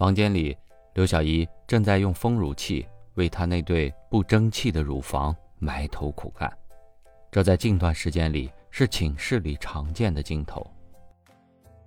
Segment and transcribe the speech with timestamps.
[0.00, 0.56] 房间里，
[0.94, 6.50] 刘小姨正在用丰乳器为她那对不争气的乳房埋头苦干。
[7.30, 10.66] 这在近段时间里是寝室里常见的镜头。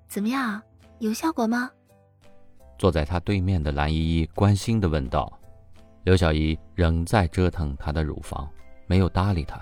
[0.08, 0.62] 怎么样，
[1.00, 1.72] 有效果吗？
[2.78, 5.34] 坐在她对面的蓝依依关心地问道。
[6.04, 8.48] 刘小姨仍在折腾她的乳房，
[8.86, 9.60] 没有搭理她。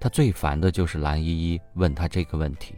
[0.00, 2.74] 她最烦的就是蓝依依问她这个问题。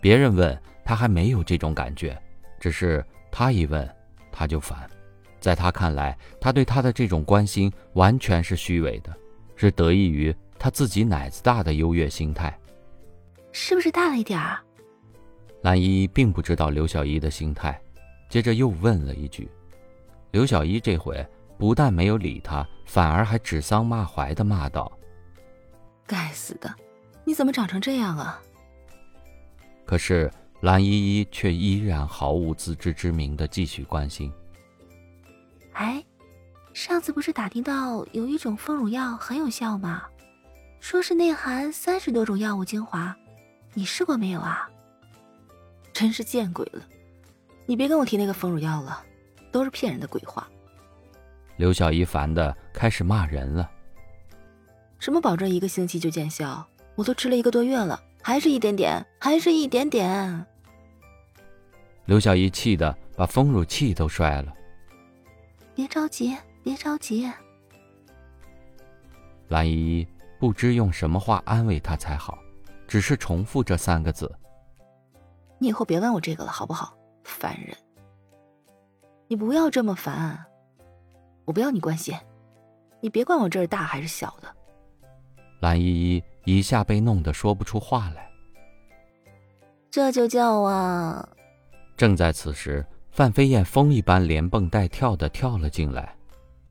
[0.00, 2.18] 别人问她还没有这种感觉，
[2.58, 3.86] 只是她一问。
[4.38, 4.86] 他就烦，
[5.40, 9.10] 在他看来，他对他的这种关心完全是虚伪的，
[9.56, 12.54] 是得益于他自己奶子大的优越心态。
[13.50, 14.60] 是不是大了一点儿？
[15.62, 17.80] 蓝依依并不知道刘小一的心态，
[18.28, 19.48] 接着又问了一句。
[20.32, 24.92] 刘小一这回不但没有理他，反而还指桑骂槐的骂道
[26.06, 26.70] ：“该死的，
[27.24, 28.38] 你怎么长成这样啊？”
[29.86, 30.30] 可是。
[30.66, 34.32] 蓝依依却依然毫无自知之明的继续关心。
[35.74, 36.04] 哎，
[36.74, 40.02] 上次不是打听到有一种丰乳药很有效吗？
[40.80, 43.16] 说是内含三十多种药物精华，
[43.74, 44.68] 你试过没有啊？
[45.92, 46.82] 真是见鬼了！
[47.64, 49.00] 你别跟我提那个丰乳药了，
[49.52, 50.48] 都是骗人的鬼话。
[51.58, 53.70] 刘小姨烦的开始骂人了。
[54.98, 56.66] 什么保证一个星期就见效？
[56.96, 58.02] 我都吃了一个多月了。
[58.20, 60.44] 还是一点点，还是一点点。
[62.06, 64.54] 刘小姨气得把丰乳器都摔了。
[65.74, 67.30] 别着急，别着急。
[69.48, 70.08] 蓝依依
[70.40, 72.38] 不知用什么话安慰她才好，
[72.88, 74.32] 只是重复这三个字
[75.58, 76.96] ：“你以后别问我这个了，好不好？
[77.24, 77.76] 烦人！
[79.28, 80.44] 你不要这么烦，
[81.44, 82.16] 我不要你关心，
[83.00, 84.48] 你别管我这是大还是小的。”
[85.60, 86.22] 蓝依依。
[86.46, 88.30] 一下被弄得说不出话来，
[89.90, 91.28] 这就叫啊！
[91.96, 96.14] 正在此时，范飞燕风一般连蹦带跳的跳了进来，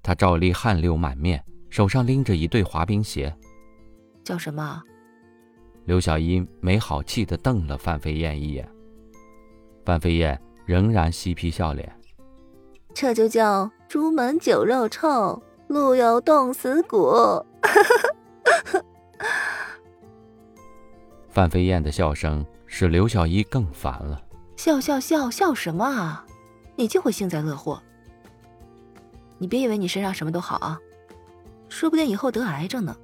[0.03, 3.35] 她照例汗流满面，手上拎着一对滑冰鞋。
[4.23, 4.81] 叫什么？
[5.85, 8.67] 刘小一没好气的瞪了范飞燕一眼。
[9.83, 11.91] 范飞燕仍然嬉皮笑脸。
[12.93, 17.43] 这就叫朱门酒肉臭，路有冻死骨。
[21.29, 24.21] 范飞燕的笑声使刘小一更烦了。
[24.65, 26.25] 笑笑笑笑什么啊？
[26.75, 27.79] 你就会幸灾乐祸。
[29.37, 30.79] 你别以为你身上什么都好啊，
[31.69, 32.97] 说不定以后得癌症呢。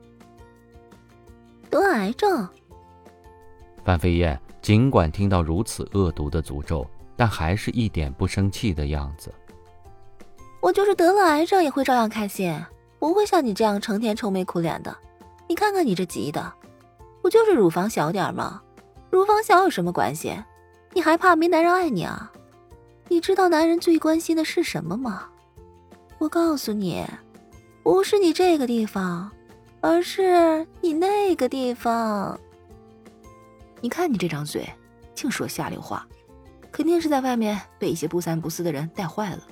[1.69, 2.49] 得癌症？
[3.85, 6.83] 范飞燕尽管听到如此恶毒的诅咒，
[7.15, 9.31] 但还是一点不生气的样子。
[10.61, 12.59] 我就是得了癌症也会照样开心，
[12.97, 14.97] 不会像你这样成天愁眉苦脸的。
[15.47, 16.51] 你看看你这急的。
[17.21, 18.59] 不就是乳房小点吗？
[19.11, 20.35] 乳房小有什么关系？
[20.93, 22.31] 你还怕没男人爱你啊？
[23.07, 25.27] 你知道男人最关心的是什么吗？
[26.17, 27.05] 我告诉你，
[27.83, 29.31] 不是你这个地方，
[29.79, 32.39] 而是你那个地方。
[33.79, 34.67] 你看你这张嘴，
[35.15, 36.07] 净说下流话，
[36.71, 39.47] 肯定是在外面被一些不三不四的人带坏了。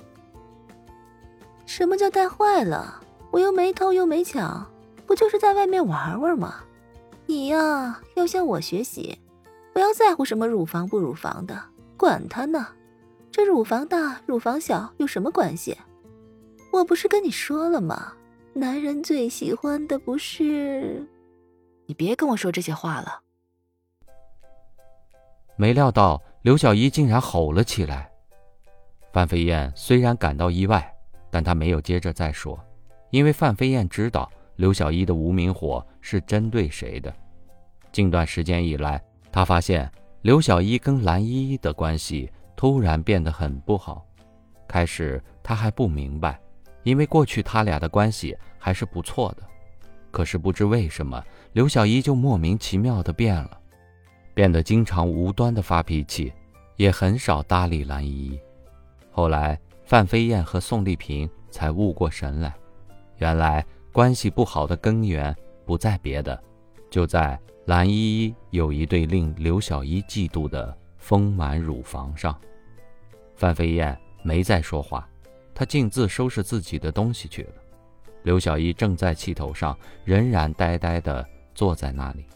[1.66, 3.02] 什么叫带坏了？
[3.30, 4.68] 我又没偷又没抢，
[5.06, 6.56] 不就是在外面玩玩吗？
[7.26, 9.18] 你呀，要向我学习，
[9.72, 11.62] 不要在乎什么乳房不乳房的，
[11.96, 12.66] 管他呢。
[13.30, 15.76] 这乳房大乳房小有什么关系？
[16.72, 18.12] 我不是跟你说了吗？
[18.52, 21.06] 男人最喜欢的不是……
[21.86, 23.20] 你别跟我说这些话了。
[25.56, 28.10] 没料到刘小一竟然吼了起来。
[29.12, 30.92] 范飞燕虽然感到意外，
[31.30, 32.58] 但她没有接着再说，
[33.10, 34.30] 因为范飞燕知道。
[34.56, 37.10] 刘小一的无名火是针对谁的？
[37.92, 39.02] 近段时间以来，
[39.32, 39.90] 他发现
[40.22, 44.04] 刘小一跟蓝依依的关系突然变得很不好。
[44.68, 46.40] 开始他还不明白，
[46.82, 49.42] 因为过去他俩的关系还是不错的。
[50.10, 51.22] 可是不知为什么，
[51.52, 53.58] 刘小一就莫名其妙的变了，
[54.34, 56.32] 变得经常无端的发脾气，
[56.76, 58.40] 也很少搭理蓝依依。
[59.10, 62.54] 后来范飞燕和宋丽萍才悟过神来，
[63.18, 63.64] 原来。
[63.92, 65.34] 关系不好的根源
[65.66, 66.40] 不在别的，
[66.90, 67.36] 就在
[67.70, 72.36] 蓝依依有一对令刘小一嫉妒的丰满乳房上。
[73.36, 75.08] 范飞燕没再说话，
[75.54, 77.52] 她径自收拾自己的东西去了。
[78.24, 81.24] 刘小一正在气头上，仍然呆呆地
[81.54, 82.26] 坐在那里，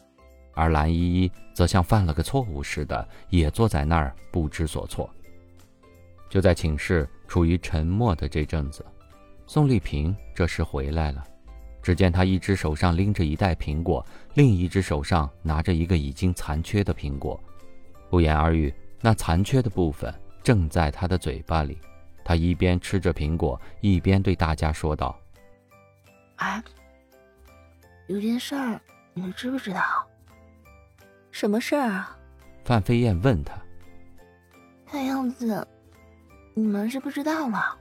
[0.52, 5.10] 而蓝依依则像犯了个错误似的，也坐在那儿不知所措。
[6.30, 8.86] 就在寝室处于沉默的这阵子，
[9.48, 11.24] 宋丽萍这时回来了。
[11.84, 17.38] 只见他一只手上拎着一袋苹果，另一只手上拿着一个已经残缺的苹果。
[18.08, 18.72] 不言而喻，
[19.02, 21.78] 那残缺的部分正在他的嘴巴里。
[22.24, 25.14] 他一边吃着苹果，一边对大家说道
[26.36, 26.62] ：“哎，
[28.06, 28.80] 有件事儿，
[29.12, 29.82] 你们知不知道？
[31.32, 32.16] 什么事儿啊？”
[32.64, 33.54] 范飞燕问他。
[34.86, 35.68] 看样子，
[36.54, 37.76] 你们是不知道了。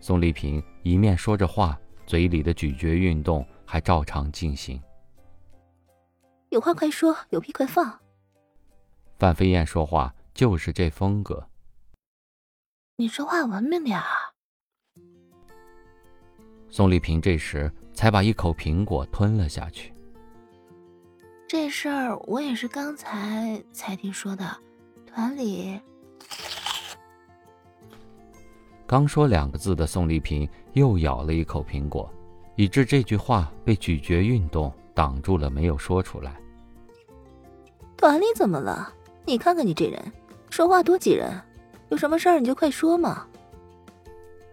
[0.00, 1.78] 宋丽萍一面说着话。
[2.06, 4.80] 嘴里的咀嚼运动还照常进行。
[6.50, 8.00] 有话快说，有屁快放。
[9.18, 11.48] 范飞燕说话就是这风格。
[12.96, 14.00] 你说话文明点。
[16.68, 19.92] 宋丽萍这时才把一口苹果吞了下去。
[21.48, 24.44] 这事儿我也是刚才才听说的，
[25.06, 25.80] 团里。
[28.86, 32.12] 刚说两个字的宋丽萍又咬了一口苹果，
[32.54, 36.36] 以致这句话被咀嚼运动挡住了，没有说出来。
[37.96, 38.92] 团里怎么了？
[39.24, 40.12] 你看看你这人，
[40.50, 41.32] 说话多挤人。
[41.88, 43.26] 有什么事儿你就快说嘛。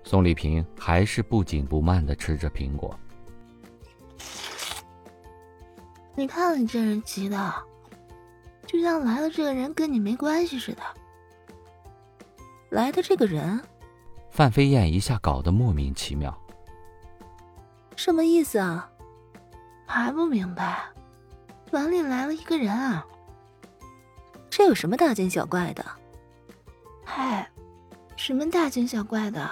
[0.03, 2.97] 宋丽萍还是不紧不慢的吃着苹果。
[6.15, 7.53] 你看你这人急的，
[8.65, 10.81] 就像来了这个人跟你没关系似的。
[12.69, 13.59] 来的这个人。
[14.31, 16.35] 范飞燕一下搞得莫名其妙，
[17.97, 18.89] 什么意思啊？
[19.85, 20.85] 还不明白？
[21.71, 23.05] 碗里来了一个人啊，
[24.49, 25.85] 这有什么大惊小怪的？
[27.03, 27.47] 嗨，
[28.15, 29.49] 什么大惊小怪的？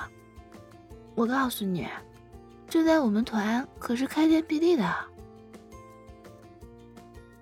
[1.14, 1.86] 我告诉你，
[2.70, 4.96] 这在我们团可是开天辟地的。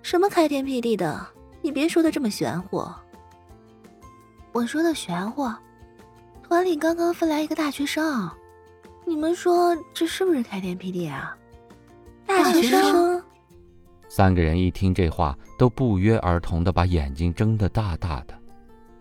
[0.02, 1.24] 什么开天辟地的？
[1.62, 2.84] 你别说的这么玄乎。
[4.52, 5.48] 我说的玄乎。
[6.48, 8.26] 团里刚刚分来一个大学生，
[9.04, 11.36] 你们说这是不是开天辟地啊？
[12.26, 13.22] 大学生，
[14.08, 18.34] 三个人一听这话，都不约而同的把眼睛睁得大大的，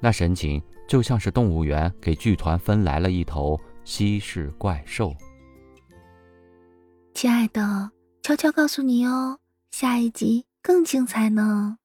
[0.01, 5.15] 那神情就像是动物园给剧团分来了一头稀世怪兽。
[7.13, 7.89] 亲爱的，
[8.23, 9.39] 悄悄告诉你哦，
[9.71, 11.77] 下一集更精彩呢。